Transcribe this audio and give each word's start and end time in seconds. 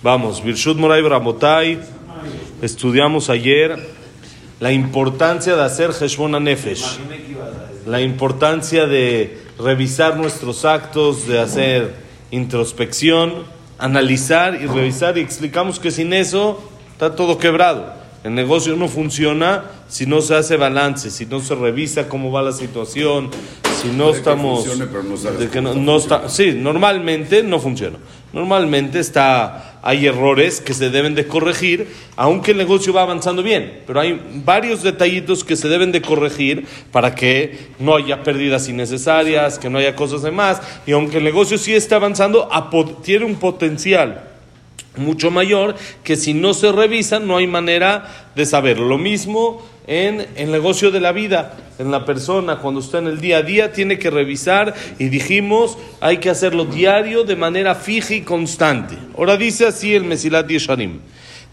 Vamos, 0.00 0.44
Birshut 0.44 0.76
Moray 0.76 1.02
Bramotay, 1.02 1.80
estudiamos 2.62 3.30
ayer 3.30 3.76
la 4.60 4.70
importancia 4.70 5.56
de 5.56 5.62
hacer 5.64 5.90
Heshbon 5.90 6.40
Nefesh, 6.44 6.98
la 7.84 8.00
importancia 8.00 8.86
de 8.86 9.38
revisar 9.58 10.16
nuestros 10.16 10.64
actos, 10.64 11.26
de 11.26 11.40
hacer 11.40 11.96
introspección, 12.30 13.42
analizar 13.76 14.54
y 14.62 14.66
revisar 14.66 15.18
y 15.18 15.20
explicamos 15.20 15.80
que 15.80 15.90
sin 15.90 16.12
eso 16.12 16.62
está 16.92 17.16
todo 17.16 17.38
quebrado. 17.38 17.92
El 18.22 18.36
negocio 18.36 18.76
no 18.76 18.86
funciona 18.86 19.64
si 19.88 20.06
no 20.06 20.20
se 20.20 20.36
hace 20.36 20.56
balance, 20.56 21.10
si 21.10 21.26
no 21.26 21.40
se 21.40 21.56
revisa 21.56 22.08
cómo 22.08 22.30
va 22.30 22.42
la 22.42 22.52
situación, 22.52 23.30
si 23.80 23.88
no 23.88 24.10
estamos... 24.10 24.66
no, 25.76 25.96
está, 25.96 26.28
sí, 26.28 26.52
normalmente 26.52 27.42
no 27.42 27.58
funciona. 27.60 27.98
Normalmente 28.32 28.98
está, 28.98 29.78
hay 29.82 30.06
errores 30.06 30.60
que 30.60 30.74
se 30.74 30.90
deben 30.90 31.14
de 31.14 31.26
corregir, 31.26 31.88
aunque 32.16 32.50
el 32.50 32.58
negocio 32.58 32.92
va 32.92 33.02
avanzando 33.02 33.42
bien, 33.42 33.82
pero 33.86 34.00
hay 34.00 34.20
varios 34.44 34.82
detallitos 34.82 35.44
que 35.44 35.56
se 35.56 35.68
deben 35.68 35.92
de 35.92 36.02
corregir 36.02 36.66
para 36.92 37.14
que 37.14 37.68
no 37.78 37.96
haya 37.96 38.22
pérdidas 38.22 38.68
innecesarias, 38.68 39.58
que 39.58 39.70
no 39.70 39.78
haya 39.78 39.96
cosas 39.96 40.22
de 40.22 40.30
más, 40.30 40.60
y 40.86 40.92
aunque 40.92 41.18
el 41.18 41.24
negocio 41.24 41.56
sí 41.56 41.74
está 41.74 41.96
avanzando, 41.96 42.48
tiene 43.02 43.24
un 43.24 43.36
potencial 43.36 44.27
mucho 44.97 45.31
mayor 45.31 45.75
que 46.03 46.15
si 46.15 46.33
no 46.33 46.53
se 46.53 46.71
revisa 46.71 47.19
no 47.19 47.37
hay 47.37 47.47
manera 47.47 48.29
de 48.35 48.45
saber. 48.45 48.79
Lo 48.79 48.97
mismo 48.97 49.61
en 49.87 50.25
el 50.35 50.51
negocio 50.51 50.91
de 50.91 50.99
la 50.99 51.11
vida, 51.11 51.57
en 51.79 51.91
la 51.91 52.05
persona, 52.05 52.57
cuando 52.57 52.79
está 52.79 52.99
en 52.99 53.07
el 53.07 53.19
día 53.19 53.37
a 53.37 53.41
día, 53.41 53.73
tiene 53.73 53.99
que 53.99 54.09
revisar 54.09 54.73
y 54.99 55.09
dijimos, 55.09 55.77
hay 55.99 56.17
que 56.17 56.29
hacerlo 56.29 56.65
diario 56.65 57.23
de 57.23 57.35
manera 57.35 57.75
fija 57.75 58.13
y 58.13 58.21
constante. 58.21 58.95
Ahora 59.17 59.35
dice 59.35 59.65
así 59.65 59.93
el 59.93 60.03
Mesilat 60.03 60.47
Yesharim. 60.49 60.99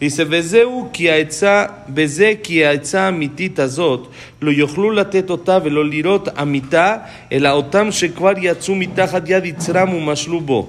Dice, 0.00 0.24
וזהו 0.30 0.88
כי 0.92 1.10
העצה, 1.10 1.66
וזה 1.94 2.32
כי 2.42 2.64
העצה 2.64 3.00
האמיתית 3.00 3.58
הזאת 3.58 4.08
לא 4.42 4.50
יוכלו 4.50 4.90
לתת 4.90 5.30
אותה 5.30 5.58
ולא 5.64 5.88
לראות 5.88 6.28
אמיתה, 6.42 6.96
אלא 7.32 7.50
אותם 7.50 7.92
שכבר 7.92 8.32
יצאו 8.40 8.74
מתחת 8.74 9.22
יד 9.26 9.44
יצרם 9.44 9.94
ומשלו 9.94 10.40
בו. 10.40 10.68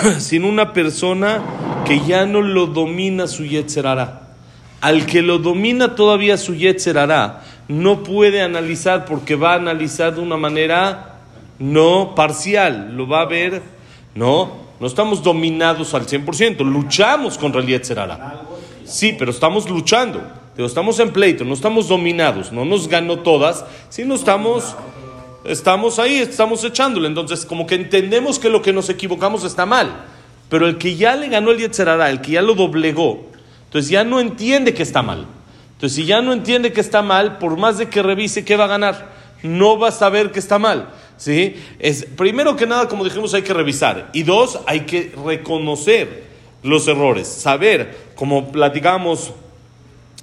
sin 0.18 0.44
una 0.44 0.72
persona 0.72 1.42
que 1.84 2.00
ya 2.00 2.26
no 2.26 2.40
lo 2.40 2.66
domina 2.66 3.26
su 3.26 3.44
Yetzerara. 3.44 4.28
Al 4.80 5.06
que 5.06 5.22
lo 5.22 5.38
domina 5.38 5.94
todavía 5.94 6.36
su 6.36 6.54
Yetzerara, 6.54 7.42
no 7.68 8.02
puede 8.02 8.42
analizar 8.42 9.04
porque 9.04 9.36
va 9.36 9.52
a 9.52 9.56
analizar 9.56 10.14
de 10.14 10.20
una 10.20 10.36
manera 10.36 11.20
no 11.58 12.14
parcial, 12.14 12.96
lo 12.96 13.06
va 13.06 13.20
a 13.20 13.26
ver, 13.26 13.62
no, 14.14 14.62
no 14.80 14.86
estamos 14.86 15.22
dominados 15.22 15.94
al 15.94 16.06
100%, 16.06 16.64
luchamos 16.64 17.38
contra 17.38 17.60
el 17.60 17.68
Yetzerara. 17.68 18.42
Sí, 18.84 19.14
pero 19.16 19.30
estamos 19.30 19.70
luchando, 19.70 20.20
estamos 20.56 20.98
en 20.98 21.12
pleito, 21.12 21.44
no 21.44 21.54
estamos 21.54 21.86
dominados, 21.86 22.52
no 22.52 22.64
nos 22.64 22.88
ganó 22.88 23.20
todas, 23.20 23.64
sino 23.88 24.16
estamos 24.16 24.74
estamos 25.44 25.98
ahí, 25.98 26.18
estamos 26.18 26.64
echándole. 26.64 27.08
Entonces, 27.08 27.44
como 27.46 27.66
que 27.66 27.74
entendemos 27.74 28.38
que 28.38 28.50
lo 28.50 28.62
que 28.62 28.72
nos 28.72 28.88
equivocamos 28.88 29.44
está 29.44 29.66
mal. 29.66 30.04
Pero 30.48 30.66
el 30.66 30.78
que 30.78 30.96
ya 30.96 31.16
le 31.16 31.28
ganó 31.28 31.50
el 31.50 31.58
Yetzerara, 31.58 32.10
el 32.10 32.20
que 32.20 32.32
ya 32.32 32.42
lo 32.42 32.54
doblegó, 32.54 33.26
entonces 33.64 33.90
ya 33.90 34.04
no 34.04 34.20
entiende 34.20 34.74
que 34.74 34.82
está 34.82 35.02
mal. 35.02 35.26
Entonces, 35.72 35.96
si 35.96 36.04
ya 36.04 36.20
no 36.20 36.32
entiende 36.32 36.72
que 36.72 36.80
está 36.80 37.02
mal, 37.02 37.38
por 37.38 37.56
más 37.56 37.78
de 37.78 37.88
que 37.88 38.02
revise, 38.02 38.44
¿qué 38.44 38.56
va 38.56 38.64
a 38.64 38.68
ganar? 38.68 39.12
No 39.42 39.78
va 39.78 39.88
a 39.88 39.92
saber 39.92 40.30
que 40.30 40.38
está 40.38 40.58
mal. 40.58 40.90
¿sí? 41.16 41.56
Es, 41.78 42.04
primero 42.04 42.54
que 42.54 42.66
nada, 42.66 42.86
como 42.86 43.04
dijimos, 43.04 43.32
hay 43.34 43.42
que 43.42 43.54
revisar. 43.54 44.10
Y 44.12 44.24
dos, 44.24 44.60
hay 44.66 44.80
que 44.80 45.12
reconocer 45.24 46.24
los 46.62 46.86
errores. 46.86 47.26
Saber, 47.26 48.12
como 48.14 48.52
platicamos 48.52 49.32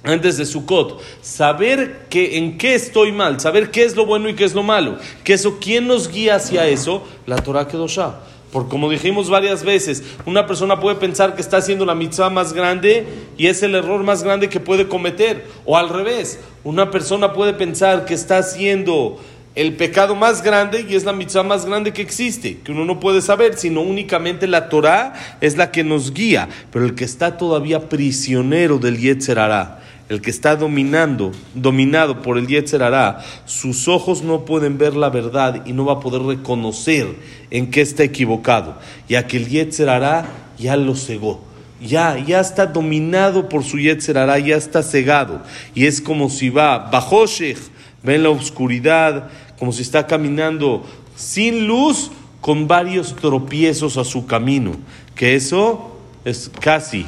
antes 0.02 0.38
de 0.38 0.46
Sukkot, 0.46 1.00
saber 1.20 2.06
que, 2.08 2.38
en 2.38 2.56
qué 2.56 2.74
estoy 2.74 3.12
mal, 3.12 3.40
saber 3.40 3.70
qué 3.70 3.84
es 3.84 3.96
lo 3.96 4.06
bueno 4.06 4.28
y 4.28 4.34
qué 4.34 4.44
es 4.44 4.54
lo 4.54 4.62
malo. 4.62 4.98
Que 5.24 5.34
eso, 5.34 5.58
¿quién 5.60 5.86
nos 5.86 6.08
guía 6.10 6.36
hacia 6.36 6.66
eso? 6.66 7.06
La 7.26 7.36
Torah 7.36 7.68
Kedoshah. 7.68 8.20
Porque 8.52 8.70
como 8.70 8.90
dijimos 8.90 9.30
varias 9.30 9.62
veces, 9.62 10.02
una 10.26 10.46
persona 10.46 10.80
puede 10.80 10.96
pensar 10.96 11.34
que 11.34 11.40
está 11.40 11.58
haciendo 11.58 11.86
la 11.86 11.94
mitzvah 11.94 12.30
más 12.30 12.52
grande 12.52 13.06
y 13.36 13.46
es 13.46 13.62
el 13.62 13.74
error 13.76 14.02
más 14.02 14.24
grande 14.24 14.48
que 14.48 14.58
puede 14.58 14.88
cometer. 14.88 15.46
O 15.64 15.76
al 15.76 15.88
revés, 15.88 16.40
una 16.64 16.90
persona 16.90 17.32
puede 17.32 17.54
pensar 17.54 18.06
que 18.06 18.14
está 18.14 18.38
haciendo 18.38 19.20
el 19.54 19.76
pecado 19.76 20.14
más 20.14 20.42
grande 20.42 20.86
y 20.88 20.94
es 20.94 21.04
la 21.04 21.12
mitzvah 21.12 21.42
más 21.42 21.66
grande 21.66 21.92
que 21.92 22.02
existe, 22.02 22.58
que 22.64 22.72
uno 22.72 22.84
no 22.84 23.00
puede 23.00 23.20
saber, 23.20 23.56
sino 23.56 23.82
únicamente 23.82 24.46
la 24.46 24.68
Torah 24.68 25.12
es 25.40 25.56
la 25.56 25.70
que 25.70 25.84
nos 25.84 26.12
guía. 26.12 26.48
Pero 26.72 26.84
el 26.84 26.94
que 26.96 27.04
está 27.04 27.36
todavía 27.36 27.88
prisionero 27.88 28.78
del 28.78 28.98
Yetzer 28.98 29.38
el 30.10 30.20
que 30.20 30.30
está 30.30 30.56
dominando, 30.56 31.30
dominado 31.54 32.20
por 32.20 32.36
el 32.36 32.48
Yetzer 32.48 32.82
sus 33.44 33.86
ojos 33.86 34.22
no 34.24 34.44
pueden 34.44 34.76
ver 34.76 34.96
la 34.96 35.08
verdad 35.08 35.64
y 35.64 35.72
no 35.72 35.84
va 35.84 35.94
a 35.94 36.00
poder 36.00 36.22
reconocer 36.22 37.06
en 37.52 37.70
qué 37.70 37.80
está 37.80 38.02
equivocado, 38.02 38.76
ya 39.08 39.28
que 39.28 39.36
el 39.36 39.48
Yetzer 39.48 39.88
ya 40.58 40.76
lo 40.76 40.96
cegó. 40.96 41.40
Ya, 41.80 42.18
ya 42.18 42.40
está 42.40 42.66
dominado 42.66 43.48
por 43.48 43.62
su 43.62 43.78
Yetzer 43.78 44.16
ya 44.44 44.56
está 44.56 44.82
cegado. 44.82 45.42
Y 45.76 45.86
es 45.86 46.00
como 46.00 46.28
si 46.28 46.50
va 46.50 46.90
bajo 46.90 47.24
ve 48.02 48.16
en 48.16 48.24
la 48.24 48.30
oscuridad, 48.30 49.30
como 49.60 49.70
si 49.70 49.82
está 49.82 50.08
caminando 50.08 50.84
sin 51.14 51.68
luz, 51.68 52.10
con 52.40 52.66
varios 52.66 53.14
tropiezos 53.14 53.96
a 53.96 54.04
su 54.04 54.26
camino. 54.26 54.72
Que 55.14 55.36
eso 55.36 55.96
es 56.24 56.50
casi 56.60 57.06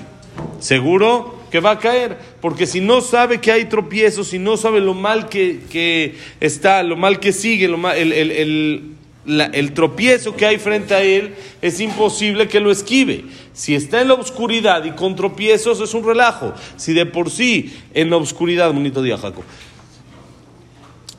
seguro 0.60 1.41
que 1.52 1.60
va 1.60 1.72
a 1.72 1.78
caer, 1.78 2.16
porque 2.40 2.66
si 2.66 2.80
no 2.80 3.02
sabe 3.02 3.38
que 3.38 3.52
hay 3.52 3.66
tropiezos, 3.66 4.28
si 4.28 4.38
no 4.38 4.56
sabe 4.56 4.80
lo 4.80 4.94
mal 4.94 5.28
que, 5.28 6.16
está, 6.40 6.82
lo 6.82 6.96
mal 6.96 7.20
que 7.20 7.34
sigue, 7.34 7.68
lo 7.68 7.76
mal, 7.76 7.94
el, 7.98 8.96
el, 9.26 9.72
tropiezo 9.74 10.34
que 10.34 10.46
hay 10.46 10.56
frente 10.56 10.94
a 10.94 11.02
él, 11.02 11.34
es 11.60 11.78
imposible 11.78 12.48
que 12.48 12.58
lo 12.58 12.70
esquive. 12.70 13.26
Si 13.52 13.74
está 13.74 14.00
en 14.00 14.08
la 14.08 14.14
oscuridad 14.14 14.82
y 14.86 14.92
con 14.92 15.14
tropiezos, 15.14 15.78
es 15.80 15.92
un 15.92 16.06
relajo. 16.06 16.54
Si 16.76 16.94
de 16.94 17.04
por 17.04 17.30
sí 17.30 17.78
en 17.92 18.08
la 18.08 18.16
oscuridad, 18.16 18.72
bonito 18.72 19.02
día, 19.02 19.18
Jaco. 19.18 19.44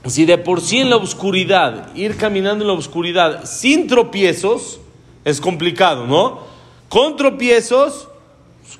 Si 0.08 0.26
de 0.26 0.40
por 0.40 0.62
sí 0.62 0.80
en 0.80 0.90
la 0.90 0.96
oscuridad, 0.96 1.96
ir 1.96 2.18
caminando 2.18 2.64
en 2.64 2.70
la 2.70 2.74
oscuridad 2.74 3.46
sin 3.46 3.86
tropiezos, 3.86 4.80
es 5.26 5.40
complicado, 5.40 6.08
¿no? 6.08 6.40
Con 6.90 7.18
tropiezos, 7.18 8.08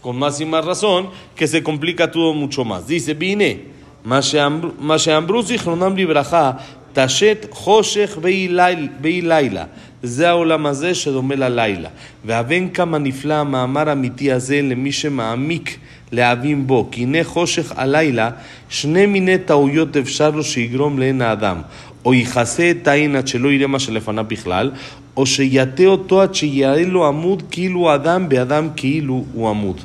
con 0.02 0.18
más 0.18 0.40
y 0.42 0.46
más 0.46 0.66
razón, 0.66 1.10
que 1.36 1.48
se 1.48 1.64
complica 1.64 2.12
todo 2.12 2.34
mucho 2.34 2.64
más. 2.66 2.88
Dice, 2.88 3.14
vine, 3.14 3.74
Masheambru 4.06 5.44
zichronam 5.44 5.96
libraja, 5.96 6.58
תשת 6.94 7.46
חושך 7.52 8.18
ויהי 8.22 9.22
לילה. 9.22 9.64
זה 10.04 10.30
העולם 10.30 10.66
הזה 10.66 10.96
שדומה 10.96 11.36
ללילה. 11.36 11.90
והבן 12.26 12.70
כמה 12.70 12.98
נפלא 12.98 13.34
המאמר 13.34 13.90
האמיתי 13.90 14.32
הזה 14.32 14.62
למי 14.62 14.92
שמעמיק 14.92 15.78
להבין 16.12 16.68
בו. 16.68 16.88
כי 16.92 17.02
הנה 17.02 17.24
חושך 17.24 17.74
הלילה, 17.76 18.30
שני 18.70 19.06
מיני 19.06 19.38
טעויות 19.38 19.98
אפשר 19.98 20.30
לו 20.30 20.44
שיגרום 20.44 21.00
לעין 21.00 21.22
האדם. 21.22 21.62
o 22.04 22.14
hijase 22.14 22.76
taina 22.76 23.24
chelo 23.24 23.52
irema 23.52 23.80
shelefana 23.80 24.28
pichlal, 24.28 24.74
o 25.16 25.26
sheyateo 25.26 25.98
toa 25.98 26.28
cheyaelo 26.32 27.06
amud 27.06 27.50
kilu 27.50 27.90
adam 27.90 28.28
be 28.28 28.38
adam 28.38 28.76
kilu 28.76 29.26
uamud. 29.36 29.78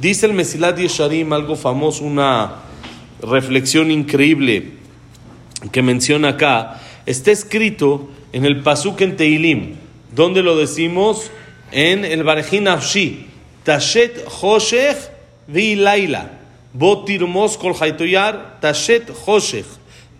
Dice 0.00 0.26
el 0.26 0.32
Mesilat 0.34 0.78
Yesharim 0.78 1.32
algo 1.32 1.56
famoso, 1.56 2.04
una 2.04 2.56
reflexión 3.22 3.90
increíble 3.90 4.72
que 5.72 5.82
menciona 5.82 6.30
acá. 6.30 6.80
Está 7.06 7.30
escrito 7.30 8.10
en 8.32 8.44
el 8.44 8.62
Pasuk 8.62 9.00
en 9.00 9.16
Teilim, 9.16 9.76
donde 10.14 10.42
lo 10.42 10.56
decimos 10.56 11.30
en 11.72 12.04
el 12.04 12.24
Barejín 12.24 12.68
Afshi, 12.68 13.26
Tashet 13.62 14.26
Hoshech 14.26 14.96
vi 15.46 15.74
Laila, 15.74 16.30
Botirmos 16.72 17.56
Kol 17.56 17.74
Haitoyar, 17.80 18.58
Tashet 18.60 19.10
Hoshech. 19.26 19.66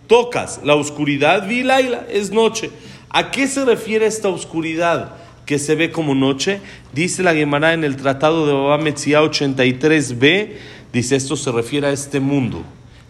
Tocas 0.07 0.61
la 0.63 0.75
oscuridad 0.75 1.47
vi 1.47 1.63
laila. 1.63 2.05
Es 2.09 2.31
noche. 2.31 2.71
¿A 3.09 3.31
qué 3.31 3.47
se 3.47 3.63
refiere 3.63 4.05
esta 4.05 4.29
oscuridad 4.29 5.15
que 5.45 5.59
se 5.59 5.75
ve 5.75 5.91
como 5.91 6.15
noche? 6.15 6.59
Dice 6.93 7.23
la 7.23 7.33
Gemara 7.33 7.73
en 7.73 7.83
el 7.83 7.95
Tratado 7.95 8.45
de 8.45 8.53
Baba 8.53 8.77
Metzia 8.77 9.21
83b, 9.21 10.49
Dice, 10.95 11.17
esto 11.17 11.35
se 11.35 11.51
refiere 11.51 11.87
a 11.87 11.91
este 11.91 12.21
mundo 12.21 12.63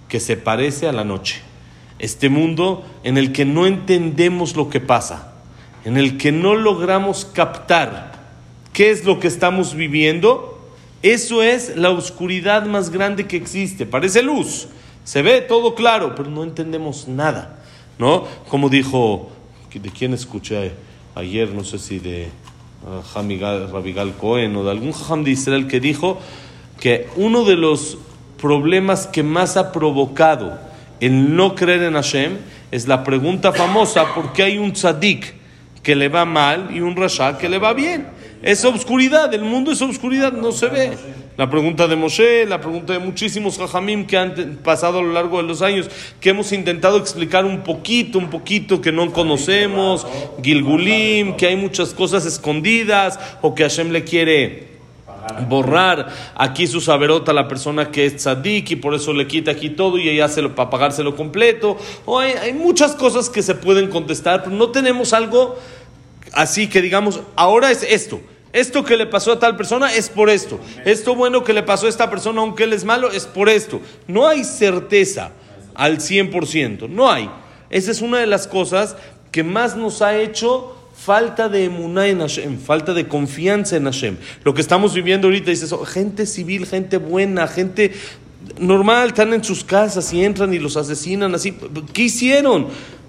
que 0.09 0.19
se 0.19 0.37
parece 0.37 0.87
a 0.87 0.91
la 0.91 1.03
noche. 1.03 1.41
Este 1.99 2.29
mundo 2.29 2.83
en 3.03 3.19
el 3.19 3.31
que 3.31 3.45
no 3.45 3.67
entendemos 3.67 4.55
lo 4.55 4.71
que 4.71 4.79
pasa, 4.79 5.35
en 5.85 5.95
el 5.95 6.17
que 6.17 6.31
no 6.31 6.55
logramos 6.55 7.25
captar 7.25 8.13
qué 8.73 8.89
es 8.89 9.05
lo 9.05 9.19
que 9.19 9.27
estamos 9.27 9.75
viviendo. 9.75 10.67
Eso 11.03 11.43
es 11.43 11.77
la 11.77 11.91
oscuridad 11.91 12.65
más 12.65 12.89
grande 12.89 13.27
que 13.27 13.37
existe. 13.37 13.85
Parece 13.85 14.23
luz, 14.23 14.67
se 15.05 15.21
ve 15.21 15.39
todo 15.39 15.73
claro, 15.75 16.13
pero 16.15 16.29
no 16.29 16.43
entendemos 16.43 17.07
nada. 17.07 17.59
¿No? 17.97 18.25
Como 18.49 18.67
dijo, 18.67 19.29
¿de 19.73 19.89
quién 19.89 20.13
escuché 20.13 20.73
ayer? 21.15 21.53
No 21.53 21.63
sé 21.63 21.79
si 21.79 21.99
de 21.99 22.27
uh, 22.85 23.71
Rabigal 23.71 24.13
Cohen 24.19 24.53
o 24.57 24.65
de 24.65 24.71
algún 24.71 24.91
Jajam 24.91 25.23
de 25.23 25.31
Israel 25.31 25.67
que 25.67 25.79
dijo 25.79 26.19
que 26.79 27.07
uno 27.15 27.45
de 27.45 27.55
los 27.55 27.97
problemas 28.41 29.07
que 29.07 29.23
más 29.23 29.55
ha 29.55 29.71
provocado 29.71 30.59
el 30.99 31.35
no 31.35 31.55
creer 31.55 31.83
en 31.83 31.93
Hashem 31.93 32.37
es 32.71 32.85
la 32.87 33.03
pregunta 33.03 33.53
famosa: 33.53 34.13
¿por 34.13 34.33
qué 34.33 34.43
hay 34.43 34.57
un 34.57 34.73
tzadik 34.73 35.33
que 35.81 35.95
le 35.95 36.09
va 36.09 36.25
mal 36.25 36.69
y 36.73 36.81
un 36.81 36.95
rasha 36.95 37.37
que 37.37 37.47
le 37.47 37.59
va 37.59 37.71
bien? 37.73 38.07
Es 38.41 38.65
obscuridad, 38.65 39.33
el 39.33 39.43
mundo 39.43 39.71
es 39.71 39.81
obscuridad, 39.81 40.33
no 40.33 40.51
se 40.51 40.67
ve. 40.67 40.97
La 41.37 41.49
pregunta 41.49 41.87
de 41.89 41.97
Moshe, 41.97 42.45
la 42.45 42.61
pregunta 42.61 42.93
de 42.93 42.99
muchísimos 42.99 43.57
jajamim 43.57 44.07
que 44.07 44.17
han 44.17 44.59
pasado 44.63 44.99
a 44.99 45.01
lo 45.01 45.11
largo 45.11 45.37
de 45.37 45.43
los 45.43 45.61
años, 45.61 45.89
que 46.21 46.29
hemos 46.29 46.53
intentado 46.53 46.97
explicar 46.97 47.43
un 47.43 47.61
poquito, 47.61 48.19
un 48.19 48.29
poquito 48.29 48.79
que 48.79 48.93
no 48.93 49.11
conocemos, 49.11 50.07
Gilgulim, 50.41 51.35
que 51.35 51.47
hay 51.47 51.57
muchas 51.57 51.93
cosas 51.93 52.25
escondidas 52.25 53.19
o 53.41 53.53
que 53.53 53.63
Hashem 53.63 53.91
le 53.91 54.05
quiere 54.05 54.75
borrar 55.49 56.07
aquí 56.35 56.67
su 56.67 56.79
saberota 56.79 57.31
a 57.31 57.35
la 57.35 57.49
persona 57.49 57.91
que 57.91 58.05
es 58.05 58.15
tzadik 58.15 58.71
y 58.71 58.75
por 58.77 58.93
eso 58.93 59.11
le 59.11 59.27
quita 59.27 59.51
aquí 59.51 59.71
todo 59.71 59.97
y 59.97 60.07
ella 60.07 60.25
hace 60.25 60.41
lo, 60.41 60.55
para 60.55 60.69
pagárselo 60.69 61.17
completo. 61.17 61.75
O 62.05 62.17
hay, 62.17 62.31
hay 62.31 62.53
muchas 62.53 62.95
cosas 62.95 63.29
que 63.29 63.43
se 63.43 63.55
pueden 63.55 63.89
contestar, 63.89 64.41
pero 64.41 64.55
no 64.55 64.69
tenemos 64.69 65.11
algo 65.11 65.57
así 66.31 66.67
que 66.69 66.81
digamos, 66.81 67.19
ahora 67.35 67.71
es 67.71 67.83
esto. 67.83 68.21
Esto 68.55 68.85
que 68.85 68.95
le 68.95 69.05
pasó 69.05 69.33
a 69.33 69.39
tal 69.39 69.57
persona 69.57 69.93
es 69.93 70.07
por 70.07 70.29
esto. 70.29 70.61
Esto 70.85 71.13
bueno 71.13 71.43
que 71.43 71.51
le 71.51 71.61
pasó 71.61 71.87
a 71.87 71.89
esta 71.89 72.09
persona, 72.09 72.39
aunque 72.39 72.63
él 72.63 72.71
es 72.71 72.85
malo, 72.85 73.11
es 73.11 73.25
por 73.25 73.49
esto. 73.49 73.81
No 74.07 74.29
hay 74.29 74.45
certeza 74.45 75.31
al 75.73 75.97
100%. 75.97 76.87
No 76.87 77.11
hay. 77.11 77.29
Esa 77.69 77.91
es 77.91 78.01
una 78.01 78.19
de 78.19 78.27
las 78.27 78.47
cosas 78.47 78.95
que 79.33 79.43
más 79.43 79.75
nos 79.75 80.01
ha 80.01 80.15
hecho 80.17 80.73
falta 80.95 81.49
de 81.49 81.65
emuná 81.65 82.07
en 82.07 82.21
Hashem, 82.21 82.57
falta 82.57 82.93
de 82.93 83.09
confianza 83.09 83.75
en 83.75 83.83
Hashem. 83.83 84.15
Lo 84.45 84.53
que 84.53 84.61
estamos 84.61 84.93
viviendo 84.93 85.27
ahorita 85.27 85.51
es 85.51 85.61
eso, 85.61 85.83
gente 85.83 86.25
civil, 86.25 86.65
gente 86.65 86.95
buena, 86.95 87.49
gente 87.49 87.91
normal, 88.57 89.09
están 89.09 89.33
en 89.33 89.43
sus 89.43 89.65
casas 89.65 90.13
y 90.13 90.23
entran 90.23 90.53
y 90.53 90.59
los 90.59 90.77
asesinan 90.77 91.35
así. 91.35 91.57
¿Qué 91.91 92.03
hicieron? 92.03 92.67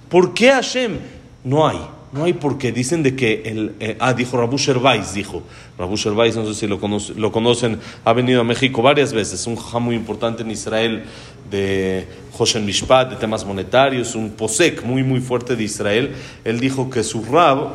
¿Por 0.08 0.34
qué 0.34 0.50
Hashem? 0.50 0.98
No 1.44 1.68
hay. 1.68 1.78
No 2.12 2.24
hay 2.24 2.34
por 2.34 2.56
qué. 2.56 2.72
Dicen 2.72 3.02
de 3.02 3.16
que 3.16 3.42
el. 3.44 3.74
Eh, 3.80 3.96
ah, 3.98 4.14
dijo 4.14 4.36
Rabu 4.36 4.56
Shervais, 4.56 5.12
dijo. 5.14 5.42
Rabu 5.78 5.96
Shervais, 5.96 6.36
no 6.36 6.46
sé 6.46 6.54
si 6.54 6.66
lo, 6.66 6.78
lo, 7.16 7.32
conocen, 7.32 7.78
ha 8.04 8.12
venido 8.12 8.40
a 8.40 8.44
México 8.44 8.80
varias 8.80 9.12
veces. 9.12 9.46
Un 9.46 9.56
jajá 9.56 9.78
muy 9.78 9.96
importante 9.96 10.42
en 10.42 10.50
Israel 10.50 11.04
de 11.50 12.06
Hoshen 12.38 12.64
Mishpat, 12.64 13.10
de 13.10 13.16
temas 13.16 13.44
monetarios, 13.44 14.14
un 14.14 14.30
posek 14.30 14.84
muy, 14.84 15.02
muy 15.02 15.20
fuerte 15.20 15.56
de 15.56 15.64
Israel. 15.64 16.14
Él 16.44 16.60
dijo 16.60 16.88
que 16.88 17.02
su 17.02 17.24
rab 17.24 17.72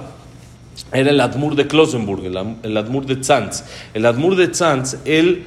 era 0.93 1.09
el 1.09 1.19
Admur 1.19 1.55
de 1.55 1.67
Klosenburg, 1.67 2.25
el, 2.25 2.77
Admur 2.77 3.05
de 3.05 3.17
Tzantz. 3.17 3.63
El 3.93 4.05
Admur 4.05 4.35
de 4.35 4.47
Tzantz, 4.47 4.97
él 5.05 5.43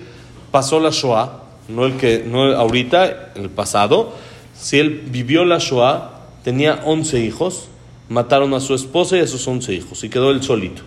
pasó 0.51 0.79
la 0.79 0.91
Shoah, 0.91 1.43
no 1.69 1.87
el 1.87 1.97
que, 1.97 2.25
no 2.27 2.53
ahorita, 2.53 3.33
el 3.35 3.51
pasado. 3.51 4.15
Si 4.55 4.79
él 4.79 5.03
vivió 5.07 5.45
la 5.45 5.59
Shoah, 5.59 6.11
tenía 6.45 6.81
11 6.85 7.21
hijos 7.21 7.69
mataron 8.09 8.55
a 8.55 8.61
su 8.61 8.75
esposa 8.75 9.17
y 9.17 9.21
a 9.21 9.27
sus 9.27 9.47
once 9.47 9.73
hijos 9.73 10.03
y 10.05 10.09
quedó 10.09 10.31
él 10.31 10.43
solito. 10.43 10.83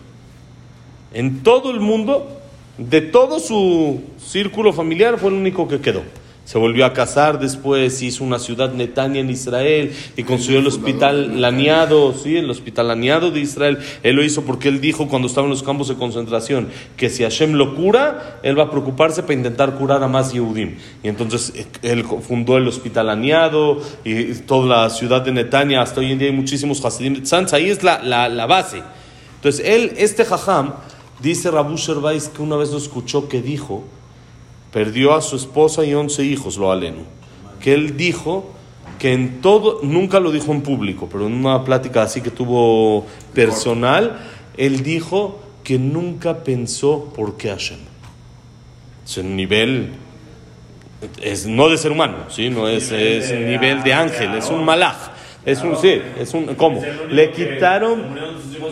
En 1.13 1.41
todo 1.43 1.71
el 1.71 1.79
mundo, 1.79 2.39
de 2.77 3.01
todo 3.01 3.39
su 3.39 4.01
círculo 4.19 4.73
familiar, 4.73 5.17
fue 5.17 5.29
el 5.29 5.35
único 5.35 5.67
que 5.67 5.79
quedó. 5.79 6.03
Se 6.47 6.57
volvió 6.57 6.85
a 6.85 6.93
casar 6.93 7.39
después, 7.39 8.01
hizo 8.01 8.23
una 8.23 8.39
ciudad 8.39 8.71
Netania 8.71 9.19
en 9.19 9.29
Israel 9.29 9.93
y 10.15 10.23
construyó 10.23 10.59
el 10.59 10.67
hospital 10.67 11.41
Laniado, 11.41 12.13
sí, 12.13 12.37
el 12.37 12.49
hospital 12.49 12.87
Laniado 12.87 13.31
de 13.31 13.41
Israel. 13.41 13.79
Él 14.01 14.15
lo 14.15 14.23
hizo 14.23 14.43
porque 14.43 14.69
él 14.69 14.79
dijo 14.79 15.09
cuando 15.09 15.27
estaba 15.27 15.43
en 15.43 15.51
los 15.51 15.61
campos 15.61 15.89
de 15.89 15.95
concentración 15.95 16.69
que 16.95 17.09
si 17.09 17.23
Hashem 17.23 17.51
lo 17.51 17.75
cura, 17.75 18.39
él 18.43 18.57
va 18.57 18.63
a 18.63 18.71
preocuparse 18.71 19.23
para 19.23 19.33
intentar 19.33 19.75
curar 19.75 20.01
a 20.03 20.07
más 20.07 20.31
Yehudim. 20.31 20.77
Y 21.03 21.09
entonces 21.09 21.51
eh, 21.53 21.65
él 21.81 22.05
fundó 22.05 22.55
el 22.55 22.65
hospital 22.65 23.07
Laniado 23.07 23.81
y 24.05 24.33
toda 24.35 24.83
la 24.83 24.89
ciudad 24.89 25.23
de 25.23 25.33
Netania. 25.33 25.81
Hasta 25.81 25.99
hoy 25.99 26.13
en 26.13 26.19
día 26.19 26.29
hay 26.29 26.33
muchísimos 26.33 26.83
Hasidim 26.85 27.23
Tzantz. 27.23 27.51
Ahí 27.51 27.69
es 27.69 27.83
la, 27.83 28.01
la, 28.01 28.29
la, 28.29 28.45
base. 28.45 28.83
Entonces 29.35 29.65
él, 29.65 29.95
este 29.97 30.23
Jajam, 30.23 30.75
dice 31.21 31.51
Rabu 31.51 31.75
Sherbais 31.75 32.29
que 32.29 32.41
una 32.41 32.55
vez 32.55 32.71
lo 32.71 32.77
escuchó 32.77 33.27
que 33.27 33.41
dijo 33.41 33.83
perdió 34.77 35.15
a 35.15 35.23
su 35.23 35.37
esposa 35.37 35.83
y 35.83 35.95
once 35.95 36.23
hijos, 36.23 36.55
lo 36.57 36.71
aleno. 36.71 36.99
Que 37.59 37.73
él 37.73 37.97
dijo 37.97 38.51
que 38.99 39.11
en 39.11 39.41
todo, 39.41 39.79
nunca 39.81 40.19
lo 40.19 40.31
dijo 40.31 40.51
en 40.51 40.61
público, 40.61 41.09
pero 41.11 41.25
en 41.25 41.33
una 41.33 41.63
plática 41.63 42.03
así 42.03 42.21
que 42.21 42.29
tuvo 42.29 43.03
personal, 43.33 44.19
él 44.55 44.83
dijo 44.83 45.39
que 45.63 45.79
nunca 45.79 46.43
pensó 46.43 47.11
por 47.15 47.37
qué 47.37 47.49
Hashem. 47.49 47.79
Es 49.03 49.17
un 49.17 49.35
nivel, 49.35 49.93
es 51.23 51.47
no 51.47 51.69
de 51.69 51.79
ser 51.79 51.91
humano, 51.91 52.29
¿sí? 52.29 52.51
no 52.51 52.67
es, 52.67 52.91
es 52.91 53.31
un 53.31 53.47
nivel 53.47 53.81
de 53.81 53.93
ángel, 53.93 54.35
es 54.35 54.47
un 54.51 54.63
malaj. 54.63 55.09
Es 55.43 55.63
un, 55.63 55.75
sí, 55.77 55.99
es 56.19 56.35
un, 56.35 56.53
¿cómo? 56.53 56.83
Le 57.09 57.31
quitaron 57.31 58.15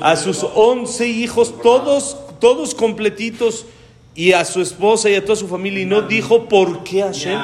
a 0.01 0.16
sus 0.18 0.46
once 0.54 1.08
hijos, 1.08 1.60
todos, 1.63 2.16
todos 2.40 2.75
completitos, 2.75 3.66
y 4.16 4.32
a 4.32 4.46
su 4.46 4.62
esposa 4.62 5.10
y 5.10 5.16
a 5.16 5.24
toda 5.24 5.36
su 5.36 5.48
familia 5.48 5.82
y 5.82 5.86
no 5.86 6.02
dijo 6.02 6.48
por 6.48 6.84
qué 6.84 7.02
Hashem. 7.02 7.38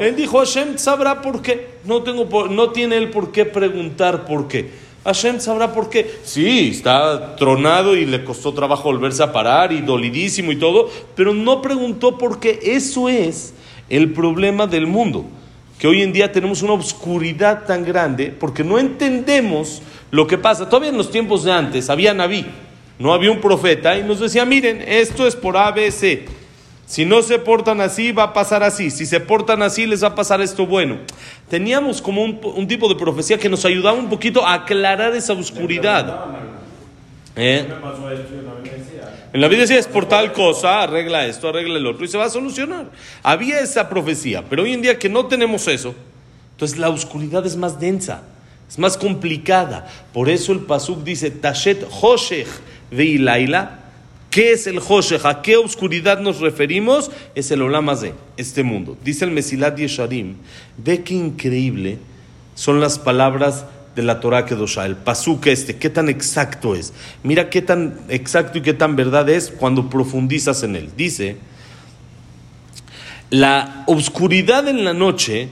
Él 0.00 0.14
dijo, 0.14 0.38
Hashem 0.38 0.78
sabrá 0.78 1.22
por 1.22 1.40
qué. 1.40 1.70
No, 1.84 2.02
tengo 2.02 2.48
no 2.48 2.70
tiene 2.70 2.98
él 2.98 3.10
por 3.10 3.32
qué 3.32 3.46
preguntar 3.46 4.26
por 4.26 4.46
qué. 4.46 4.70
Hashem 5.04 5.40
sabrá 5.40 5.72
por 5.72 5.88
qué. 5.88 6.18
Sí, 6.22 6.68
está 6.68 7.34
tronado 7.36 7.96
y 7.96 8.04
le 8.04 8.22
costó 8.22 8.52
trabajo 8.52 8.84
volverse 8.84 9.22
a 9.22 9.32
parar 9.32 9.72
y 9.72 9.80
dolidísimo 9.80 10.52
y 10.52 10.56
todo, 10.56 10.90
pero 11.16 11.32
no 11.32 11.62
preguntó 11.62 12.18
por 12.18 12.38
qué. 12.38 12.60
Eso 12.62 13.08
es 13.08 13.54
el 13.88 14.12
problema 14.12 14.66
del 14.66 14.86
mundo. 14.86 15.24
Que 15.78 15.88
hoy 15.88 16.02
en 16.02 16.12
día 16.12 16.30
tenemos 16.30 16.60
una 16.60 16.74
oscuridad 16.74 17.64
tan 17.64 17.86
grande 17.86 18.26
porque 18.26 18.62
no 18.62 18.78
entendemos 18.78 19.80
lo 20.10 20.26
que 20.26 20.36
pasa. 20.36 20.68
Todavía 20.68 20.90
en 20.90 20.98
los 20.98 21.10
tiempos 21.10 21.44
de 21.44 21.52
antes 21.52 21.88
había 21.88 22.12
Naví 22.12 22.44
no 23.00 23.14
había 23.14 23.30
un 23.30 23.40
profeta 23.40 23.96
y 23.96 24.02
nos 24.02 24.20
decía, 24.20 24.44
miren, 24.44 24.84
esto 24.86 25.26
es 25.26 25.34
por 25.34 25.56
ABC. 25.56 26.28
Si 26.84 27.06
no 27.06 27.22
se 27.22 27.38
portan 27.38 27.80
así, 27.80 28.12
va 28.12 28.24
a 28.24 28.32
pasar 28.34 28.62
así. 28.62 28.90
Si 28.90 29.06
se 29.06 29.20
portan 29.20 29.62
así, 29.62 29.86
les 29.86 30.04
va 30.04 30.08
a 30.08 30.14
pasar 30.14 30.42
esto 30.42 30.66
bueno. 30.66 30.98
Teníamos 31.48 32.02
como 32.02 32.22
un, 32.22 32.68
tipo 32.68 32.90
de 32.90 32.96
profecía 32.96 33.38
que 33.38 33.48
nos 33.48 33.64
ayudaba 33.64 33.96
un 33.96 34.10
poquito 34.10 34.46
a 34.46 34.52
aclarar 34.52 35.16
esa 35.16 35.32
oscuridad. 35.32 36.26
¿Eh? 37.36 37.66
En 39.32 39.40
la 39.40 39.48
vida 39.48 39.62
decía, 39.62 39.78
es 39.78 39.86
por 39.86 40.04
tal 40.04 40.34
cosa, 40.34 40.82
arregla 40.82 41.24
esto, 41.24 41.48
arregla 41.48 41.78
el 41.78 41.86
otro 41.86 42.04
y 42.04 42.08
se 42.08 42.18
va 42.18 42.26
a 42.26 42.30
solucionar. 42.30 42.90
Había 43.22 43.60
esa 43.60 43.88
profecía, 43.88 44.44
pero 44.50 44.64
hoy 44.64 44.74
en 44.74 44.82
día 44.82 44.98
que 44.98 45.08
no 45.08 45.24
tenemos 45.24 45.68
eso, 45.68 45.94
entonces 46.52 46.76
la 46.76 46.90
oscuridad 46.90 47.46
es 47.46 47.56
más 47.56 47.80
densa, 47.80 48.24
es 48.68 48.78
más 48.78 48.98
complicada. 48.98 49.88
Por 50.12 50.28
eso 50.28 50.52
el 50.52 50.60
Pasuk 50.60 51.02
dice, 51.02 51.30
Tashet 51.30 51.86
Hoshech 51.88 52.48
de 52.90 53.18
Laila. 53.18 53.78
¿Qué 54.30 54.52
es 54.52 54.68
el 54.68 54.78
Hoshech? 54.78 55.24
¿A 55.24 55.42
qué 55.42 55.56
oscuridad 55.56 56.20
nos 56.20 56.38
referimos? 56.40 57.10
Es 57.34 57.50
el 57.50 57.62
Olamaz 57.62 58.02
de 58.02 58.14
este 58.36 58.62
mundo. 58.62 58.96
Dice 59.04 59.24
el 59.24 59.32
Mesilat 59.32 59.76
Yesharim, 59.76 60.36
ve 60.78 61.02
qué 61.02 61.14
increíble 61.14 61.98
son 62.54 62.78
las 62.78 62.98
palabras 62.98 63.64
de 63.96 64.02
la 64.02 64.20
Torah 64.20 64.44
Kedosha, 64.44 64.86
el 64.86 64.94
pasuk 64.94 65.46
este, 65.46 65.76
qué 65.76 65.90
tan 65.90 66.08
exacto 66.08 66.76
es. 66.76 66.92
Mira 67.22 67.50
qué 67.50 67.62
tan 67.62 67.98
exacto 68.08 68.58
y 68.58 68.62
qué 68.62 68.74
tan 68.74 68.96
verdad 68.96 69.28
es 69.28 69.50
cuando 69.50 69.90
profundizas 69.90 70.62
en 70.62 70.76
él. 70.76 70.90
Dice, 70.96 71.38
la 73.30 73.84
oscuridad 73.86 74.68
en 74.68 74.84
la 74.84 74.92
noche 74.92 75.48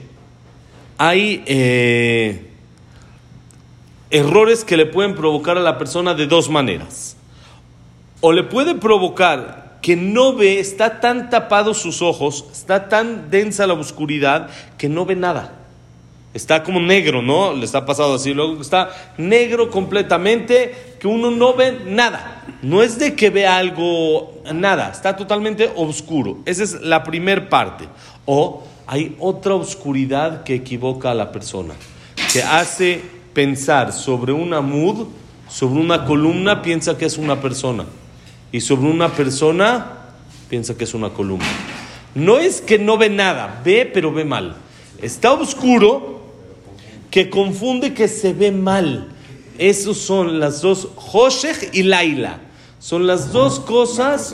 hay 0.97 1.43
eh, 1.47 2.47
errores 4.09 4.63
que 4.63 4.77
le 4.77 4.85
pueden 4.85 5.15
provocar 5.15 5.57
a 5.57 5.61
la 5.61 5.77
persona 5.77 6.13
de 6.13 6.27
dos 6.27 6.49
maneras 6.49 7.17
o 8.21 8.31
le 8.31 8.43
puede 8.43 8.75
provocar 8.75 9.79
que 9.81 9.95
no 9.95 10.33
ve, 10.33 10.59
está 10.59 10.99
tan 10.99 11.29
tapado 11.29 11.73
sus 11.73 12.01
ojos, 12.01 12.45
está 12.51 12.89
tan 12.89 13.29
densa 13.29 13.65
la 13.65 13.73
oscuridad 13.73 14.49
que 14.77 14.89
no 14.89 15.05
ve 15.05 15.15
nada. 15.15 15.55
está 16.33 16.63
como 16.63 16.79
negro, 16.79 17.21
¿no? 17.21 17.53
Le 17.53 17.65
está 17.65 17.85
pasado 17.85 18.15
así, 18.15 18.33
luego 18.33 18.61
está 18.61 18.89
negro 19.17 19.71
completamente, 19.71 20.95
que 20.99 21.07
uno 21.07 21.31
no 21.31 21.53
ve 21.53 21.79
nada. 21.85 22.43
No 22.61 22.83
es 22.83 22.99
de 22.99 23.15
que 23.15 23.29
vea 23.29 23.57
algo, 23.57 24.41
nada, 24.53 24.91
está 24.91 25.15
totalmente 25.15 25.71
oscuro. 25.75 26.39
Esa 26.45 26.63
es 26.63 26.81
la 26.81 27.03
primer 27.03 27.49
parte. 27.49 27.85
O 28.25 28.63
hay 28.85 29.15
otra 29.19 29.55
oscuridad 29.55 30.43
que 30.43 30.55
equivoca 30.55 31.11
a 31.11 31.15
la 31.15 31.31
persona, 31.31 31.73
que 32.31 32.43
hace 32.43 33.01
pensar 33.33 33.93
sobre 33.93 34.33
una 34.33 34.61
mud, 34.61 35.07
sobre 35.47 35.79
una 35.79 36.05
columna, 36.05 36.61
piensa 36.61 36.97
que 36.97 37.05
es 37.05 37.17
una 37.17 37.41
persona. 37.41 37.85
Y 38.51 38.61
sobre 38.61 38.89
una 38.89 39.09
persona, 39.09 39.91
piensa 40.49 40.75
que 40.75 40.83
es 40.83 40.93
una 40.93 41.09
columna. 41.09 41.45
No 42.15 42.39
es 42.39 42.61
que 42.61 42.79
no 42.79 42.97
ve 42.97 43.09
nada, 43.09 43.61
ve 43.63 43.89
pero 43.91 44.11
ve 44.11 44.25
mal. 44.25 44.55
Está 45.01 45.31
oscuro 45.33 46.21
que 47.11 47.29
confunde 47.29 47.93
que 47.93 48.07
se 48.07 48.33
ve 48.33 48.51
mal. 48.51 49.09
Esos 49.57 49.97
son 49.97 50.39
las 50.39 50.61
dos, 50.61 50.87
Hoshech 50.95 51.69
y 51.73 51.83
Laila. 51.83 52.39
Son 52.79 53.05
las 53.05 53.33
dos 53.33 53.59
cosas 53.59 54.33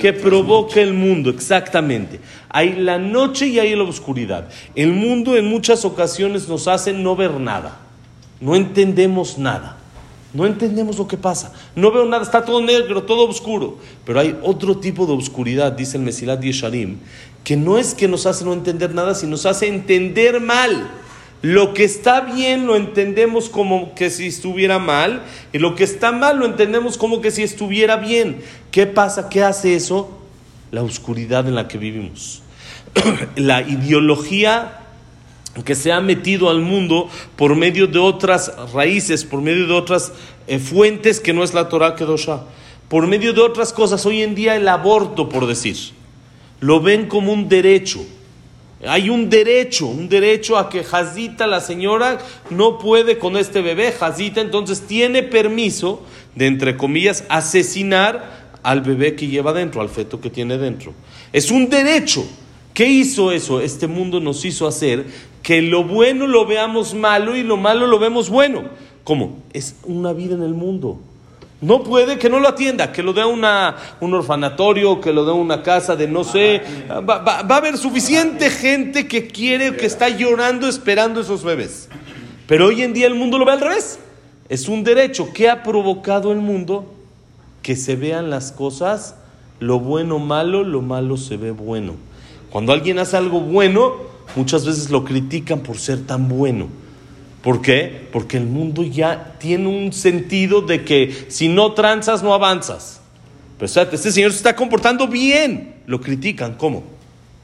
que 0.00 0.12
provoca 0.12 0.80
el 0.80 0.92
mundo, 0.92 1.30
exactamente. 1.30 2.18
Hay 2.48 2.74
la 2.74 2.98
noche 2.98 3.46
y 3.46 3.60
hay 3.60 3.76
la 3.76 3.84
oscuridad. 3.84 4.48
El 4.74 4.92
mundo 4.92 5.36
en 5.36 5.46
muchas 5.46 5.84
ocasiones 5.84 6.48
nos 6.48 6.66
hace 6.66 6.92
no 6.92 7.14
ver 7.14 7.38
nada. 7.38 7.78
No 8.40 8.56
entendemos 8.56 9.38
nada. 9.38 9.76
No 10.34 10.44
entendemos 10.46 10.98
lo 10.98 11.08
que 11.08 11.16
pasa. 11.16 11.52
No 11.74 11.90
veo 11.90 12.04
nada, 12.04 12.22
está 12.22 12.44
todo 12.44 12.60
negro, 12.60 13.04
todo 13.04 13.28
oscuro. 13.28 13.78
Pero 14.04 14.20
hay 14.20 14.36
otro 14.42 14.78
tipo 14.78 15.06
de 15.06 15.12
oscuridad, 15.12 15.72
dice 15.72 15.96
el 15.96 16.02
Mesilat 16.02 16.42
Yesharim, 16.42 16.98
que 17.44 17.56
no 17.56 17.78
es 17.78 17.94
que 17.94 18.08
nos 18.08 18.26
hace 18.26 18.44
no 18.44 18.52
entender 18.52 18.94
nada, 18.94 19.14
sino 19.14 19.32
nos 19.32 19.46
hace 19.46 19.68
entender 19.68 20.40
mal. 20.40 20.90
Lo 21.42 21.74
que 21.74 21.84
está 21.84 22.22
bien 22.22 22.66
lo 22.66 22.76
entendemos 22.76 23.48
como 23.48 23.94
que 23.94 24.10
si 24.10 24.26
estuviera 24.26 24.78
mal, 24.78 25.22
y 25.52 25.58
lo 25.58 25.74
que 25.74 25.84
está 25.84 26.10
mal 26.10 26.38
lo 26.38 26.46
entendemos 26.46 26.98
como 26.98 27.20
que 27.20 27.30
si 27.30 27.42
estuviera 27.42 27.96
bien. 27.96 28.42
¿Qué 28.70 28.86
pasa? 28.86 29.28
¿Qué 29.28 29.42
hace 29.42 29.74
eso? 29.74 30.10
La 30.70 30.82
oscuridad 30.82 31.46
en 31.46 31.54
la 31.54 31.68
que 31.68 31.78
vivimos. 31.78 32.42
la 33.36 33.62
ideología 33.62 34.85
que 35.64 35.74
se 35.74 35.92
ha 35.92 36.00
metido 36.00 36.50
al 36.50 36.60
mundo 36.60 37.08
por 37.36 37.56
medio 37.56 37.86
de 37.86 37.98
otras 37.98 38.52
raíces, 38.72 39.24
por 39.24 39.40
medio 39.40 39.66
de 39.66 39.72
otras 39.72 40.12
eh, 40.46 40.58
fuentes 40.58 41.20
que 41.20 41.32
no 41.32 41.42
es 41.42 41.54
la 41.54 41.68
Torah 41.68 41.94
Kedosha, 41.94 42.42
por 42.88 43.06
medio 43.06 43.32
de 43.32 43.40
otras 43.40 43.72
cosas. 43.72 44.04
Hoy 44.06 44.22
en 44.22 44.34
día 44.34 44.56
el 44.56 44.68
aborto, 44.68 45.28
por 45.28 45.46
decir, 45.46 45.76
lo 46.60 46.80
ven 46.80 47.06
como 47.06 47.32
un 47.32 47.48
derecho. 47.48 48.04
Hay 48.86 49.08
un 49.08 49.30
derecho, 49.30 49.86
un 49.86 50.08
derecho 50.08 50.58
a 50.58 50.68
que 50.68 50.84
Jazita, 50.84 51.46
la 51.46 51.60
señora, 51.60 52.18
no 52.50 52.78
puede 52.78 53.18
con 53.18 53.36
este 53.36 53.62
bebé. 53.62 53.90
Jazita 53.92 54.40
entonces 54.40 54.82
tiene 54.82 55.22
permiso 55.22 56.02
de, 56.34 56.46
entre 56.46 56.76
comillas, 56.76 57.24
asesinar 57.28 58.46
al 58.62 58.82
bebé 58.82 59.16
que 59.16 59.28
lleva 59.28 59.52
dentro, 59.52 59.80
al 59.80 59.88
feto 59.88 60.20
que 60.20 60.28
tiene 60.28 60.58
dentro. 60.58 60.92
Es 61.32 61.50
un 61.50 61.70
derecho. 61.70 62.26
¿Qué 62.76 62.86
hizo 62.86 63.32
eso? 63.32 63.62
Este 63.62 63.86
mundo 63.86 64.20
nos 64.20 64.44
hizo 64.44 64.66
hacer 64.66 65.06
que 65.42 65.62
lo 65.62 65.84
bueno 65.84 66.26
lo 66.26 66.44
veamos 66.44 66.92
malo 66.92 67.34
y 67.34 67.42
lo 67.42 67.56
malo 67.56 67.86
lo 67.86 67.98
vemos 67.98 68.28
bueno. 68.28 68.64
¿Cómo? 69.02 69.38
Es 69.54 69.76
una 69.84 70.12
vida 70.12 70.34
en 70.34 70.42
el 70.42 70.52
mundo. 70.52 70.98
No 71.62 71.82
puede 71.82 72.18
que 72.18 72.28
no 72.28 72.38
lo 72.38 72.48
atienda, 72.48 72.92
que 72.92 73.02
lo 73.02 73.14
dé 73.14 73.24
una, 73.24 73.76
un 74.02 74.12
orfanatorio, 74.12 75.00
que 75.00 75.14
lo 75.14 75.24
dé 75.24 75.32
una 75.32 75.62
casa 75.62 75.96
de 75.96 76.06
no 76.06 76.22
sé. 76.22 76.60
Va, 76.90 77.20
va, 77.20 77.38
a 77.48 77.56
haber 77.56 77.78
suficiente 77.78 78.50
gente 78.50 79.08
que 79.08 79.26
quiere, 79.26 79.74
que 79.74 79.86
está 79.86 80.10
llorando 80.10 80.68
esperando 80.68 81.22
esos 81.22 81.44
bebés. 81.44 81.88
Pero 82.46 82.66
hoy 82.66 82.82
en 82.82 82.92
día 82.92 83.06
el 83.06 83.14
mundo 83.14 83.38
lo 83.38 83.46
ve 83.46 83.52
al 83.52 83.60
revés. 83.62 83.98
Es 84.50 84.68
un 84.68 84.84
derecho. 84.84 85.30
¿Qué 85.32 85.48
ha 85.48 85.62
provocado 85.62 86.30
el 86.30 86.40
mundo? 86.40 86.92
Que 87.62 87.74
se 87.74 87.96
vean 87.96 88.28
las 88.28 88.52
cosas, 88.52 89.14
lo 89.60 89.80
bueno 89.80 90.18
malo, 90.18 90.62
lo 90.62 90.82
malo 90.82 91.16
se 91.16 91.38
ve 91.38 91.52
bueno. 91.52 91.94
Cuando 92.56 92.72
alguien 92.72 92.98
hace 92.98 93.18
algo 93.18 93.40
bueno, 93.40 93.96
muchas 94.34 94.64
veces 94.64 94.88
lo 94.88 95.04
critican 95.04 95.60
por 95.60 95.76
ser 95.76 96.06
tan 96.06 96.26
bueno. 96.26 96.68
¿Por 97.42 97.60
qué? 97.60 98.08
Porque 98.10 98.38
el 98.38 98.46
mundo 98.46 98.82
ya 98.82 99.34
tiene 99.38 99.68
un 99.68 99.92
sentido 99.92 100.62
de 100.62 100.82
que 100.82 101.26
si 101.28 101.48
no 101.48 101.74
tranzas, 101.74 102.22
no 102.22 102.32
avanzas. 102.32 103.02
Pero 103.58 103.82
este 103.82 104.10
señor 104.10 104.30
se 104.30 104.38
está 104.38 104.56
comportando 104.56 105.06
bien. 105.06 105.74
Lo 105.84 106.00
critican. 106.00 106.54
¿Cómo? 106.54 106.84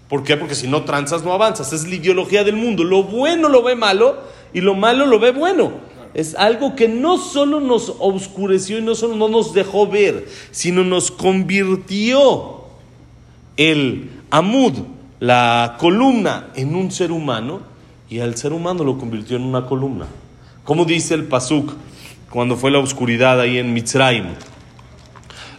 ¿Por 0.09 0.25
qué? 0.25 0.39
Porque 0.39 0.55
si 0.55 0.67
no 0.67 0.85
tranzas, 0.85 1.23
no 1.23 1.35
avanzas. 1.35 1.75
Es 1.75 1.87
la 1.87 1.95
ideología 1.95 2.43
del 2.43 2.57
mundo. 2.57 2.83
Lo 2.83 3.03
bueno 3.03 3.51
lo 3.51 3.63
ve 3.63 3.77
malo 3.77 4.17
y 4.55 4.63
lo 4.63 4.75
malo 4.75 5.05
lo 5.05 5.19
ve 5.19 5.33
bueno. 5.33 5.73
Es 6.15 6.35
algo 6.37 6.75
que 6.75 6.89
no 6.89 7.19
solo 7.19 7.61
nos 7.61 7.95
obscureció 7.99 8.79
y 8.79 8.81
no 8.81 8.95
solo 8.95 9.15
no 9.17 9.29
nos 9.29 9.53
dejó 9.53 9.87
ver, 9.87 10.27
sino 10.53 10.85
nos 10.85 11.11
convirtió 11.11 12.63
el 13.59 14.11
amud 14.31 14.73
la 15.23 15.77
columna 15.79 16.49
en 16.57 16.75
un 16.75 16.91
ser 16.91 17.13
humano 17.13 17.61
y 18.11 18.19
al 18.19 18.37
ser 18.37 18.53
humano 18.53 18.83
lo 18.83 18.99
convirtió 18.99 19.37
en 19.37 19.45
una 19.45 19.67
columna. 19.67 20.07
Como 20.65 20.85
dice 20.85 21.15
el 21.15 21.29
Pasuk 21.29 21.75
cuando 22.29 22.57
fue 22.57 22.73
la 22.73 22.81
oscuridad 22.81 23.39
ahí 23.39 23.59
en 23.59 23.73
Mitzrayim? 23.73 24.25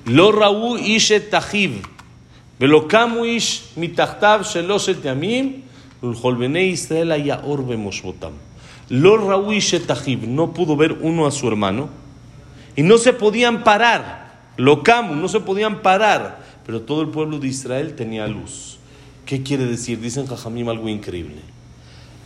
Lo 0.08 0.34
raú 0.34 0.78
ish 0.78 1.14
tahiv, 1.30 1.82
velokamu 2.60 3.24
ish 3.24 3.72
mitachtav 3.78 4.44
sheloshet 4.44 5.02
yamim, 5.02 5.64
ulholbene 6.02 6.66
Israel. 6.66 7.14
Lo 8.90 9.16
raú 9.16 9.54
ish 9.54 9.80
tahiv, 9.88 10.28
no 10.28 10.52
pudo 10.52 10.76
ver 10.76 10.98
uno 11.00 11.26
a 11.26 11.32
su 11.32 11.48
hermano 11.48 11.88
y 12.76 12.84
no 12.84 12.98
se 12.98 13.14
podían 13.14 13.64
parar. 13.64 14.42
Lo 14.58 14.84
camu, 14.84 15.16
no 15.16 15.30
se 15.30 15.40
podían 15.40 15.82
parar, 15.82 16.44
pero 16.66 16.82
todo 16.82 17.02
el 17.02 17.08
pueblo 17.08 17.40
de 17.40 17.48
Israel 17.48 17.96
tenía 17.96 18.28
luz. 18.28 18.74
¿Qué 19.26 19.42
quiere 19.42 19.66
decir? 19.66 20.00
Dicen 20.02 20.28
Jajamim 20.28 20.68
algo 20.68 20.90
increíble. 20.90 21.42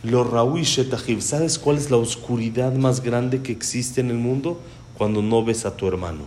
Lo 0.03 0.23
Raúl 0.23 0.61
Shetahib, 0.61 1.21
¿sabes 1.21 1.59
cuál 1.59 1.77
es 1.77 1.91
la 1.91 1.97
oscuridad 1.97 2.73
más 2.73 3.01
grande 3.01 3.41
que 3.41 3.51
existe 3.51 4.01
en 4.01 4.09
el 4.09 4.17
mundo? 4.17 4.59
Cuando 4.97 5.21
no 5.21 5.43
ves 5.43 5.65
a 5.65 5.75
tu 5.75 5.87
hermano. 5.87 6.23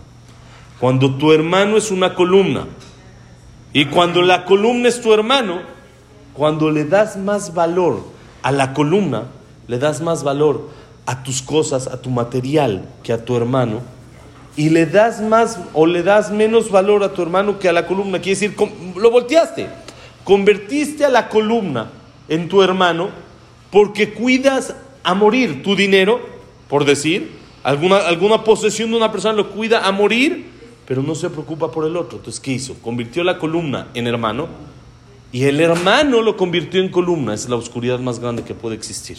Cuando 0.79 1.15
tu 1.15 1.31
hermano 1.31 1.77
es 1.77 1.91
una 1.91 2.15
columna. 2.15 2.67
Y 3.73 3.85
cuando 3.85 4.21
la 4.21 4.45
columna 4.45 4.87
es 4.89 5.01
tu 5.01 5.13
hermano, 5.13 5.61
cuando 6.33 6.69
le 6.71 6.85
das 6.85 7.17
más 7.17 7.53
valor 7.53 8.03
a 8.41 8.51
la 8.51 8.73
columna, 8.73 9.25
le 9.67 9.77
das 9.77 10.01
más 10.01 10.23
valor 10.23 10.69
a 11.05 11.23
tus 11.23 11.41
cosas, 11.41 11.87
a 11.87 12.01
tu 12.01 12.09
material, 12.09 12.85
que 13.03 13.13
a 13.13 13.23
tu 13.23 13.35
hermano, 13.35 13.81
y 14.57 14.69
le 14.69 14.85
das 14.85 15.21
más 15.21 15.59
o 15.73 15.85
le 15.85 16.03
das 16.03 16.31
menos 16.31 16.69
valor 16.69 17.03
a 17.03 17.13
tu 17.13 17.21
hermano 17.21 17.59
que 17.59 17.69
a 17.69 17.73
la 17.73 17.87
columna, 17.87 18.19
quiere 18.19 18.39
decir, 18.39 18.55
lo 18.95 19.11
volteaste 19.11 19.69
convertiste 20.23 21.05
a 21.05 21.09
la 21.09 21.29
columna 21.29 21.91
en 22.29 22.47
tu 22.47 22.61
hermano 22.61 23.09
porque 23.71 24.13
cuidas 24.13 24.75
a 25.03 25.13
morir 25.13 25.63
tu 25.63 25.75
dinero, 25.75 26.19
por 26.67 26.85
decir, 26.85 27.31
alguna, 27.63 27.97
alguna 27.97 28.43
posesión 28.43 28.91
de 28.91 28.97
una 28.97 29.11
persona 29.11 29.33
lo 29.33 29.49
cuida 29.51 29.85
a 29.87 29.91
morir, 29.91 30.49
pero 30.85 31.01
no 31.01 31.15
se 31.15 31.29
preocupa 31.29 31.71
por 31.71 31.85
el 31.85 31.95
otro. 31.95 32.17
Entonces, 32.17 32.39
¿qué 32.39 32.51
hizo? 32.51 32.75
Convirtió 32.81 33.23
la 33.23 33.37
columna 33.37 33.87
en 33.93 34.07
hermano 34.07 34.47
y 35.31 35.45
el 35.45 35.61
hermano 35.61 36.21
lo 36.21 36.35
convirtió 36.35 36.81
en 36.81 36.89
columna. 36.89 37.33
Es 37.33 37.47
la 37.47 37.55
oscuridad 37.55 37.99
más 37.99 38.19
grande 38.19 38.43
que 38.43 38.53
puede 38.53 38.75
existir. 38.75 39.17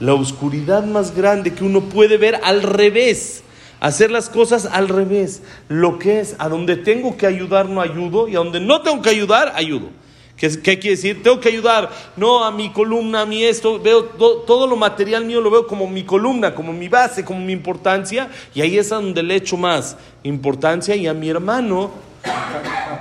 La 0.00 0.14
oscuridad 0.14 0.84
más 0.84 1.14
grande 1.14 1.54
que 1.54 1.64
uno 1.64 1.82
puede 1.82 2.16
ver 2.16 2.40
al 2.44 2.62
revés. 2.62 3.42
Hacer 3.80 4.10
las 4.10 4.28
cosas 4.28 4.66
al 4.66 4.88
revés. 4.88 5.42
Lo 5.68 5.98
que 5.98 6.20
es, 6.20 6.36
a 6.38 6.48
donde 6.48 6.76
tengo 6.76 7.16
que 7.16 7.26
ayudar 7.26 7.68
no 7.68 7.80
ayudo 7.80 8.28
y 8.28 8.36
a 8.36 8.38
donde 8.38 8.60
no 8.60 8.82
tengo 8.82 9.02
que 9.02 9.10
ayudar 9.10 9.52
ayudo. 9.56 9.88
¿Qué, 10.36 10.50
quiere 10.50 10.90
decir? 10.90 11.22
Tengo 11.22 11.38
que 11.38 11.48
ayudar, 11.48 11.90
no 12.16 12.44
a 12.44 12.50
mi 12.50 12.70
columna, 12.70 13.20
a 13.20 13.26
mi 13.26 13.44
esto, 13.44 13.78
veo 13.78 14.04
todo 14.04 14.66
lo 14.66 14.76
material 14.76 15.24
mío 15.24 15.40
lo 15.40 15.50
veo 15.50 15.66
como 15.66 15.88
mi 15.88 16.02
columna, 16.02 16.54
como 16.54 16.72
mi 16.72 16.88
base, 16.88 17.24
como 17.24 17.38
mi 17.40 17.52
importancia, 17.52 18.28
y 18.52 18.60
ahí 18.60 18.76
es 18.76 18.88
donde 18.88 19.22
le 19.22 19.36
echo 19.36 19.56
más 19.56 19.96
importancia 20.24 20.96
y 20.96 21.06
a 21.06 21.14
mi 21.14 21.28
hermano 21.28 21.92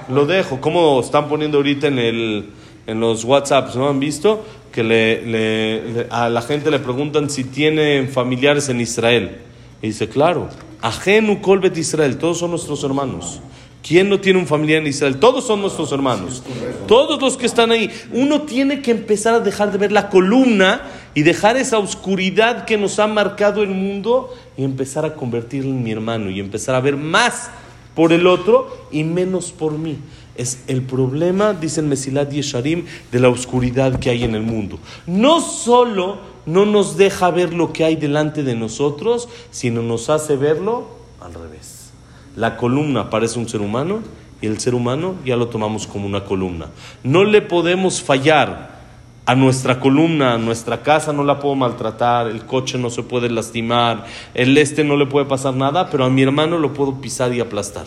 lo 0.10 0.26
dejo. 0.26 0.62
Como 0.62 1.00
están 1.00 1.28
poniendo 1.28 1.58
ahorita 1.58 1.88
en, 1.88 2.00
el, 2.00 2.50
en 2.86 3.00
los 3.00 3.24
WhatsApps, 3.24 3.76
¿no 3.76 3.90
han 3.90 4.00
visto? 4.00 4.46
Que 4.72 4.84
le, 4.84 6.08
a 6.12 6.30
la 6.30 6.42
gente 6.44 6.70
le 6.70 6.80
preguntan 6.80 7.32
si 7.32 7.46
tienen 7.46 8.10
familiares 8.10 8.70
en 8.70 8.80
Israel. 8.80 9.40
Y 9.82 9.88
dice, 9.88 10.08
claro, 10.08 10.50
Ajenu 10.82 11.42
Kolbet 11.42 11.76
Israel, 11.78 12.18
todos 12.18 12.38
son 12.38 12.52
nuestros 12.52 12.84
hermanos. 12.84 13.42
¿Quién 13.84 14.08
no 14.08 14.22
tiene 14.22 14.40
un 14.40 14.48
familiar 14.48 14.82
en 14.82 14.88
Israel? 14.88 15.20
Todos 15.20 15.46
son 15.46 15.60
nuestros 15.60 15.92
hermanos. 15.92 16.42
Todos 16.88 17.22
los 17.22 17.36
que 17.36 17.46
están 17.46 17.70
ahí. 17.70 17.92
Uno 18.14 18.44
tiene 18.44 18.82
que 18.82 18.92
empezar 18.92 19.34
a 19.34 19.40
dejar 19.42 19.74
de 19.74 19.78
ver 19.78 19.92
la 19.92 20.10
columna 20.10 20.82
y 21.14 21.24
dejar 21.24 21.58
esa 21.58 21.80
oscuridad 21.80 22.64
que 22.64 22.78
nos 22.78 22.98
ha 23.00 23.08
marcado 23.08 23.62
el 23.62 23.72
mundo 23.72 24.34
y 24.56 24.64
empezar 24.64 25.04
a 25.04 25.16
convertirlo 25.16 25.70
en 25.70 25.84
mi 25.84 25.92
hermano 25.92 26.30
y 26.30 26.40
empezar 26.40 26.76
a 26.76 26.80
ver 26.80 26.96
más 26.96 27.50
por 27.94 28.14
el 28.14 28.26
otro 28.26 28.88
y 28.90 29.04
menos 29.04 29.52
por 29.52 29.78
mí. 29.78 29.98
Es 30.38 30.64
el 30.68 30.82
problema, 30.82 31.54
dicen 31.54 31.90
Mesilat 31.90 32.32
Yesharim, 32.32 32.86
de 33.12 33.20
la 33.20 33.28
oscuridad 33.28 34.00
que 34.00 34.10
hay 34.10 34.24
en 34.24 34.34
el 34.34 34.44
mundo. 34.44 34.80
No 35.06 35.42
solo 35.42 36.20
no 36.46 36.66
nos 36.66 36.96
deja 36.96 37.32
ver 37.32 37.54
lo 37.54 37.74
que 37.74 37.84
hay 37.84 37.98
delante 37.98 38.44
de 38.44 38.56
nosotros, 38.56 39.28
sino 39.52 39.82
nos 39.82 40.10
hace 40.10 40.38
verlo 40.38 40.88
al 41.20 41.34
revés. 41.34 41.73
La 42.36 42.58
columna 42.58 43.10
parece 43.10 43.40
un 43.40 43.48
ser 43.48 43.62
humano 43.62 44.00
y 44.42 44.48
el 44.48 44.60
ser 44.60 44.76
humano 44.76 45.16
ya 45.26 45.36
lo 45.36 45.48
tomamos 45.48 45.88
como 45.88 46.06
una 46.06 46.24
columna. 46.24 46.68
No 47.04 47.24
le 47.24 47.42
podemos 47.42 48.02
fallar 48.02 48.74
a 49.26 49.36
nuestra 49.36 49.80
columna, 49.80 50.34
a 50.34 50.38
nuestra 50.38 50.82
casa 50.82 51.14
no 51.14 51.24
la 51.24 51.40
puedo 51.40 51.56
maltratar, 51.56 52.28
el 52.28 52.46
coche 52.46 52.78
no 52.78 52.90
se 52.90 53.04
puede 53.04 53.30
lastimar, 53.30 54.06
el 54.34 54.58
este 54.58 54.84
no 54.84 54.98
le 54.98 55.06
puede 55.06 55.26
pasar 55.26 55.54
nada, 55.54 55.90
pero 55.90 56.04
a 56.04 56.10
mi 56.10 56.24
hermano 56.24 56.58
lo 56.58 56.74
puedo 56.74 57.00
pisar 57.00 57.34
y 57.34 57.40
aplastar. 57.40 57.86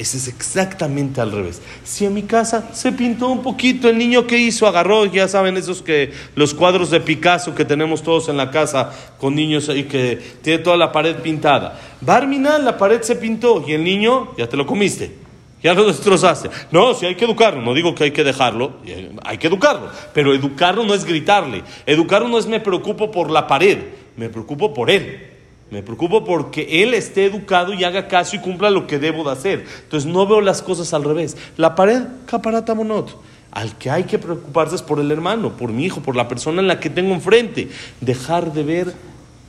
Ese 0.00 0.16
es 0.16 0.28
exactamente 0.28 1.20
al 1.20 1.30
revés. 1.30 1.60
Si 1.84 2.06
en 2.06 2.14
mi 2.14 2.22
casa 2.22 2.70
se 2.72 2.90
pintó 2.90 3.28
un 3.28 3.42
poquito, 3.42 3.86
el 3.86 3.98
niño 3.98 4.26
que 4.26 4.38
hizo 4.38 4.66
agarró, 4.66 5.04
ya 5.04 5.28
saben 5.28 5.58
esos 5.58 5.82
que 5.82 6.14
los 6.36 6.54
cuadros 6.54 6.90
de 6.90 7.00
Picasso 7.00 7.54
que 7.54 7.66
tenemos 7.66 8.02
todos 8.02 8.30
en 8.30 8.38
la 8.38 8.50
casa 8.50 8.92
con 9.18 9.34
niños 9.34 9.68
y 9.68 9.84
que 9.84 10.18
tiene 10.40 10.60
toda 10.60 10.78
la 10.78 10.90
pared 10.90 11.16
pintada. 11.16 11.78
Barmina, 12.00 12.58
la 12.58 12.78
pared 12.78 13.02
se 13.02 13.14
pintó 13.14 13.62
y 13.68 13.74
el 13.74 13.84
niño 13.84 14.34
ya 14.38 14.48
te 14.48 14.56
lo 14.56 14.64
comiste. 14.64 15.14
Ya 15.62 15.74
lo 15.74 15.86
destrozaste. 15.86 16.48
No, 16.70 16.94
si 16.94 17.04
hay 17.04 17.14
que 17.14 17.26
educarlo, 17.26 17.60
no 17.60 17.74
digo 17.74 17.94
que 17.94 18.04
hay 18.04 18.10
que 18.12 18.24
dejarlo, 18.24 18.78
hay 19.22 19.36
que 19.36 19.48
educarlo. 19.48 19.90
Pero 20.14 20.32
educarlo 20.32 20.82
no 20.82 20.94
es 20.94 21.04
gritarle. 21.04 21.62
Educarlo 21.84 22.26
no 22.26 22.38
es 22.38 22.46
me 22.46 22.60
preocupo 22.60 23.10
por 23.10 23.30
la 23.30 23.46
pared, 23.46 23.76
me 24.16 24.30
preocupo 24.30 24.72
por 24.72 24.88
él. 24.88 25.29
Me 25.70 25.82
preocupo 25.82 26.24
porque 26.24 26.82
él 26.82 26.94
esté 26.94 27.26
educado 27.26 27.72
y 27.72 27.84
haga 27.84 28.08
caso 28.08 28.34
y 28.34 28.40
cumpla 28.40 28.70
lo 28.70 28.86
que 28.86 28.98
debo 28.98 29.22
de 29.24 29.30
hacer. 29.30 29.66
Entonces 29.84 30.10
no 30.10 30.26
veo 30.26 30.40
las 30.40 30.62
cosas 30.62 30.92
al 30.92 31.04
revés. 31.04 31.36
La 31.56 31.74
pared, 31.76 32.02
caparata 32.26 32.74
monot. 32.74 33.16
Al 33.52 33.76
que 33.78 33.90
hay 33.90 34.04
que 34.04 34.18
preocuparse 34.18 34.76
es 34.76 34.82
por 34.82 35.00
el 35.00 35.10
hermano, 35.10 35.56
por 35.56 35.72
mi 35.72 35.84
hijo, 35.84 36.02
por 36.02 36.16
la 36.16 36.28
persona 36.28 36.60
en 36.60 36.68
la 36.68 36.80
que 36.80 36.90
tengo 36.90 37.14
enfrente. 37.14 37.68
Dejar 38.00 38.52
de 38.52 38.64
ver 38.64 38.94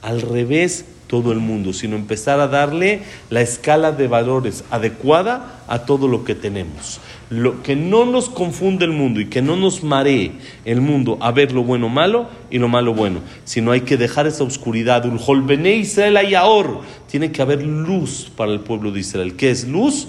al 0.01 0.21
revés 0.21 0.85
todo 1.11 1.33
el 1.33 1.39
mundo, 1.39 1.73
sino 1.73 1.97
empezar 1.97 2.39
a 2.39 2.47
darle 2.47 3.01
la 3.29 3.41
escala 3.41 3.91
de 3.91 4.07
valores 4.07 4.63
adecuada 4.71 5.61
a 5.67 5.79
todo 5.79 6.07
lo 6.07 6.23
que 6.23 6.35
tenemos. 6.35 7.01
Lo, 7.29 7.61
que 7.63 7.75
no 7.75 8.05
nos 8.05 8.29
confunde 8.29 8.85
el 8.85 8.91
mundo 8.91 9.19
y 9.19 9.25
que 9.25 9.41
no 9.41 9.57
nos 9.57 9.83
maree 9.83 10.31
el 10.63 10.79
mundo 10.79 11.17
a 11.19 11.33
ver 11.33 11.51
lo 11.51 11.63
bueno 11.63 11.89
malo 11.89 12.29
y 12.49 12.59
lo 12.59 12.69
malo 12.69 12.93
bueno, 12.93 13.19
sino 13.43 13.73
hay 13.73 13.81
que 13.81 13.97
dejar 13.97 14.25
esa 14.25 14.45
oscuridad. 14.45 15.03
Israel 15.03 16.35
ahora 16.35 16.79
Tiene 17.09 17.33
que 17.33 17.41
haber 17.41 17.61
luz 17.61 18.31
para 18.33 18.53
el 18.53 18.61
pueblo 18.61 18.93
de 18.93 19.01
Israel. 19.01 19.35
¿Qué 19.35 19.51
es 19.51 19.67
luz? 19.67 20.07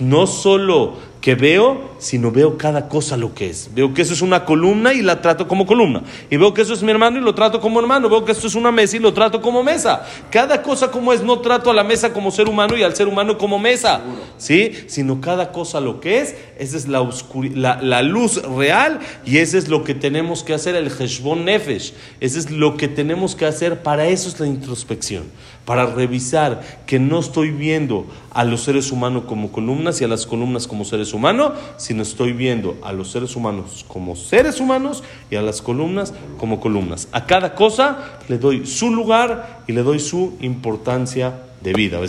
No 0.00 0.26
solo 0.26 0.98
que 1.22 1.34
veo, 1.34 1.95
sino 1.98 2.30
veo 2.30 2.56
cada 2.56 2.88
cosa 2.88 3.16
lo 3.16 3.34
que 3.34 3.50
es. 3.50 3.70
Veo 3.74 3.92
que 3.92 4.02
eso 4.02 4.14
es 4.14 4.22
una 4.22 4.44
columna 4.44 4.94
y 4.94 5.02
la 5.02 5.20
trato 5.20 5.48
como 5.48 5.66
columna. 5.66 6.02
Y 6.30 6.36
veo 6.36 6.54
que 6.54 6.62
eso 6.62 6.72
es 6.72 6.82
mi 6.82 6.90
hermano 6.90 7.18
y 7.18 7.22
lo 7.22 7.34
trato 7.34 7.60
como 7.60 7.80
hermano. 7.80 8.08
Veo 8.08 8.24
que 8.24 8.32
esto 8.32 8.46
es 8.46 8.54
una 8.54 8.70
mesa 8.70 8.96
y 8.96 9.00
lo 9.00 9.12
trato 9.12 9.42
como 9.42 9.62
mesa. 9.62 10.06
Cada 10.30 10.62
cosa 10.62 10.90
como 10.90 11.12
es, 11.12 11.22
no 11.22 11.40
trato 11.40 11.70
a 11.70 11.74
la 11.74 11.84
mesa 11.84 12.12
como 12.12 12.30
ser 12.30 12.48
humano 12.48 12.76
y 12.76 12.84
al 12.84 12.94
ser 12.94 13.08
humano 13.08 13.36
como 13.36 13.58
mesa. 13.58 14.02
¿Sí? 14.38 14.72
Sino 14.86 15.20
cada 15.20 15.50
cosa 15.50 15.80
lo 15.80 16.00
que 16.00 16.20
es, 16.20 16.36
esa 16.58 16.76
es 16.76 16.86
la, 16.86 17.08
la, 17.54 17.82
la, 17.82 18.02
luz 18.02 18.42
real 18.42 19.00
y 19.24 19.38
ese 19.38 19.58
es 19.58 19.68
lo 19.68 19.82
que 19.82 19.94
tenemos 19.94 20.44
que 20.44 20.54
hacer, 20.54 20.76
el 20.76 20.86
Heshbon 20.86 21.44
Nefesh. 21.44 21.92
Ese 22.20 22.38
es 22.38 22.50
lo 22.50 22.76
que 22.76 22.88
tenemos 22.88 23.34
que 23.34 23.46
hacer, 23.46 23.82
para 23.82 24.06
eso 24.06 24.28
es 24.28 24.38
la 24.38 24.46
introspección. 24.46 25.24
Para 25.64 25.86
revisar 25.86 26.62
que 26.86 27.00
no 27.00 27.18
estoy 27.18 27.50
viendo 27.50 28.06
a 28.30 28.44
los 28.44 28.62
seres 28.62 28.92
humanos 28.92 29.24
como 29.26 29.50
columnas 29.50 30.00
y 30.00 30.04
a 30.04 30.08
las 30.08 30.24
columnas 30.24 30.68
como 30.68 30.84
seres 30.84 31.12
humanos 31.12 31.16
humano, 31.16 31.54
sino 31.86 32.02
estoy 32.02 32.32
viendo 32.32 32.76
a 32.82 32.92
los 32.92 33.12
seres 33.12 33.36
humanos 33.36 33.84
como 33.86 34.16
seres 34.16 34.58
humanos 34.58 35.04
y 35.30 35.36
a 35.36 35.42
las 35.42 35.62
columnas 35.62 36.12
como 36.36 36.58
columnas. 36.58 37.06
A 37.12 37.26
cada 37.26 37.54
cosa 37.54 38.18
le 38.26 38.38
doy 38.38 38.66
su 38.66 38.90
lugar 38.90 39.62
y 39.68 39.72
le 39.72 39.84
doy 39.84 40.00
su 40.00 40.36
importancia 40.40 41.42
de 41.60 41.72
vida. 41.74 42.00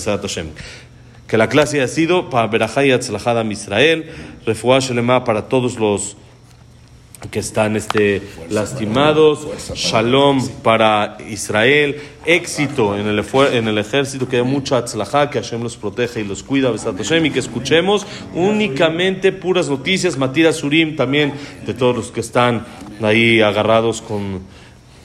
Que 1.28 1.38
la 1.38 1.48
clase 1.48 1.84
ha 1.84 1.88
sido 1.88 2.32
para 2.32 2.48
Berajay 2.48 2.92
Atzlahadam 2.92 3.52
Israel, 3.52 4.10
Refuah 4.48 4.80
Shelema 4.80 5.24
para 5.24 5.48
todos 5.48 5.78
los 5.78 6.18
que 7.32 7.40
están 7.40 7.76
este, 7.76 8.22
lastimados, 8.50 9.48
shalom 9.74 10.48
para 10.62 11.18
Israel, 11.28 12.00
éxito 12.26 12.96
en 12.98 13.08
el, 13.08 13.26
en 13.54 13.68
el 13.68 13.78
ejército, 13.80 14.28
que 14.28 14.38
hay 14.38 14.44
mucha 14.44 14.78
atzlajá, 14.78 15.30
que 15.30 15.42
Hashem 15.42 15.64
los 15.64 15.78
protege 15.78 16.22
y 16.22 16.24
los 16.24 16.44
cuida, 16.44 16.72
Hashem, 16.78 17.26
y 17.26 17.32
que 17.32 17.40
escuchemos 17.40 18.06
únicamente 18.36 19.32
puras 19.32 19.68
noticias, 19.68 20.18
Matira 20.18 20.54
Surim 20.54 20.96
también, 20.96 21.34
de 21.66 21.74
todos 21.74 21.96
los 21.96 22.12
que 22.12 22.20
están 22.20 22.66
ahí 23.02 23.42
agarrados 23.42 24.02
con 24.02 24.42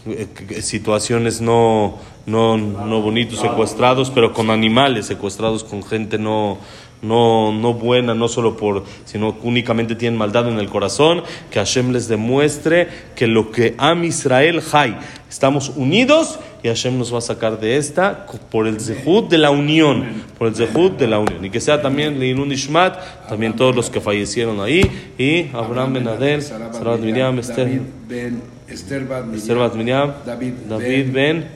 eh, 0.05 0.27
situaciones 0.61 1.41
no, 1.41 1.99
no, 2.27 2.59
no 2.59 3.01
bonitos, 3.01 3.41
secuestrados, 3.41 4.11
pero 4.11 4.35
con 4.35 4.51
animales 4.51 5.07
secuestrados, 5.07 5.65
con 5.65 5.83
gente 5.83 6.19
no 6.19 6.59
no, 7.03 7.53
no 7.53 7.75
buena, 7.75 8.15
no 8.15 8.29
solo 8.29 8.57
por, 8.57 8.85
sino 9.05 9.37
únicamente 9.43 9.97
tienen 9.97 10.19
maldad 10.19 10.49
en 10.49 10.59
el 10.59 10.69
corazón, 10.69 11.23
que 11.51 11.59
Hashem 11.59 11.93
les 11.93 12.09
demuestre 12.09 12.89
que 13.17 13.27
lo 13.27 13.51
que 13.51 13.75
Am 13.77 14.05
Israel 14.05 14.63
hay, 14.73 14.97
estamos 15.29 15.73
unidos 15.75 16.39
y 16.63 16.69
Hashem 16.69 16.97
nos 16.97 17.13
va 17.13 17.19
a 17.19 17.23
sacar 17.23 17.59
de 17.59 17.77
esta 17.77 18.27
por 18.51 18.69
el 18.69 18.81
zehut 18.81 19.29
de 19.29 19.39
la 19.39 19.51
unión, 19.51 20.23
por 20.39 20.47
el 20.47 20.55
zehut 20.55 20.97
de 20.97 21.09
la 21.09 21.19
unión. 21.19 21.45
Y 21.45 21.51
que 21.51 21.61
sea 21.61 21.83
también 21.83 22.21
Leilun 22.21 22.53
Ishmat, 22.53 23.27
también 23.29 23.57
todos 23.57 23.75
los 23.75 23.91
que 23.91 24.01
fallecieron 24.01 24.61
ahí, 24.61 24.83
y 25.19 25.49
Abraham 25.53 25.95
Ben 25.95 26.09
Adel, 26.09 26.41
Sarabat 26.41 27.01
Miriam, 27.01 27.39
Esther, 27.41 29.05
Bat 29.07 29.75
Miriam, 29.75 30.13
David 30.25 31.13
Ben 31.13 31.49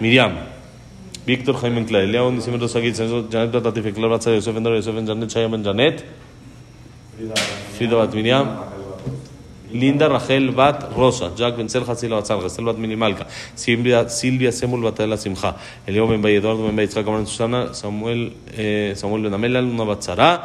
Miriam. 0.00 0.59
Víctor 1.26 1.54
Jaime 1.56 1.84
Clay, 1.84 2.06
León, 2.06 2.36
Diciembre 2.36 2.68
Sagit, 2.68 2.96
Janet 2.96 3.62
Tatife, 3.62 3.92
Clara 3.92 4.16
Batza, 4.16 4.34
Yosef 4.34 4.56
Endor, 4.56 4.74
Yosef 4.74 4.94
Janet, 4.94 5.28
Chayaman 5.28 5.62
Janet, 5.62 6.04
Frida 7.76 7.96
Bat 7.96 8.14
Miriam, 8.14 8.48
Linda 9.72 10.08
Rachel 10.08 10.50
Bat 10.52 10.92
Rosa, 10.96 11.32
Jack 11.36 11.56
Ben 11.56 11.68
Selja 11.68 11.94
Sila 11.94 12.16
Batzal, 12.20 12.40
Gestel 12.42 12.64
Bat 12.64 12.76
Minimalka, 12.76 13.26
Silvia, 13.54 14.08
Silvia 14.08 14.50
Semul 14.50 14.82
Batela 14.82 15.16
Simcha, 15.16 15.56
Elio 15.86 16.06
Ben 16.06 16.20
Bay 16.20 16.36
Eduardo 16.36 16.66
Ben 16.66 16.74
Bay 16.74 16.86
Yitzhak 16.86 17.06
Amaran 17.06 17.26
Susana, 17.26 17.74
Samuel, 17.74 18.32
eh, 18.56 18.94
Samuel 18.96 19.22
Ben 19.24 19.34
Amela, 19.34 19.60
Luna 19.60 19.84
Batzara, 19.84 20.44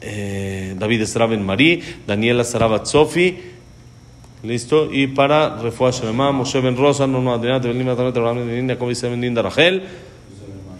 eh, 0.00 0.74
David 0.78 1.02
Esra 1.02 1.26
Ben 1.26 1.42
Marí, 1.44 1.82
Daniela 2.06 2.44
Sara 2.44 2.68
Bat 2.68 2.86
Sofi, 2.86 3.59
Listo, 4.42 4.88
y 4.90 5.06
para 5.06 5.58
Refuah 5.58 5.90
Shemema, 5.90 6.32
Moshe 6.32 6.60
Ben 6.60 6.74
Rosa, 6.74 7.06
Nono 7.06 7.34
Adriana, 7.34 7.60
Tebelim 7.60 7.88
Atanet, 7.90 8.16
Abraham 8.16 8.48
Linda, 8.48 8.74
Jacob 8.74 8.88
Ben 8.88 9.20
Linda 9.20 9.42
Rachel, 9.42 9.82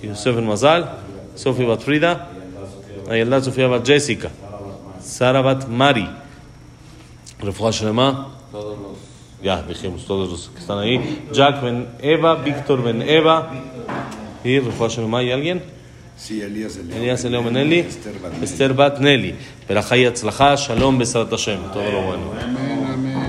Yosef 0.02 0.34
Ben 0.34 0.46
Mazal, 0.46 0.88
Sofía 1.34 1.68
Bat 1.68 1.82
Frida, 1.82 2.28
Ayelda 3.10 3.42
Sofía 3.42 3.68
Bat 3.68 3.86
Jessica, 3.86 4.30
Sara 5.02 5.42
Bat 5.42 5.68
Mari, 5.68 6.08
Refuah 7.38 7.70
Shema, 7.70 8.28
ya 9.42 9.62
dijimos 9.62 10.06
todos 10.06 10.30
los 10.30 10.48
que 10.48 10.60
están 10.60 10.78
ahí, 10.78 11.26
Jack 11.30 11.62
Ben 11.62 11.86
Eva, 12.00 12.36
Víctor 12.36 12.82
Ben 12.82 13.02
Eva, 13.02 13.50
y 14.42 14.58
Refuah 14.58 14.88
Shema, 14.88 15.22
¿y 15.22 15.32
alguien? 15.32 15.62
Sí, 16.16 16.40
Elías 16.40 17.24
Eleo 17.24 17.42
Benelli, 17.42 17.78
Esther 18.42 18.74
Bat 18.74 19.00
Nelly, 19.00 19.34
Berajay 19.68 20.06
Atzlacha, 20.06 20.54
Shalom 20.54 20.98
Besrat 20.98 21.30
Hashem, 21.30 21.60
todo 21.72 21.90
lo 21.90 22.02
bueno. 22.02 22.69